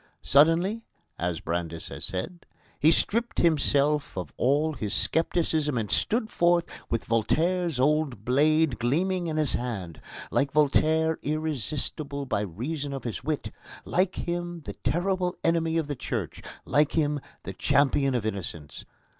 "Suddenly," 0.23 0.81
as 1.19 1.41
Brandes 1.41 1.89
has 1.89 2.05
said, 2.05 2.47
"he 2.79 2.89
stripped 2.89 3.37
himself 3.37 4.17
of 4.17 4.33
all 4.35 4.73
his 4.73 4.95
scepticism 4.95 5.77
and 5.77 5.91
stood 5.91 6.31
forth, 6.31 6.65
with 6.89 7.05
Voltaire's 7.05 7.79
old 7.79 8.25
blade 8.25 8.79
gleaming 8.79 9.27
in 9.27 9.37
his 9.37 9.53
hand 9.53 10.01
like 10.31 10.53
Voltaire 10.53 11.19
irresistible 11.21 12.25
by 12.25 12.41
reason 12.41 12.93
of 12.93 13.03
his 13.03 13.23
wit, 13.23 13.51
like 13.85 14.15
him 14.15 14.61
the 14.61 14.73
terrible 14.73 15.35
enemy 15.43 15.77
of 15.77 15.85
the 15.85 15.95
Church, 15.95 16.41
like 16.65 16.93
him 16.93 17.19
the 17.43 17.53
champion 17.53 18.15
of 18.15 18.25
innocence. 18.25 18.85